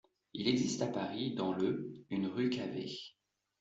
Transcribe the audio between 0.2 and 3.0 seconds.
Il existe à Paris dans le une rue Cavé.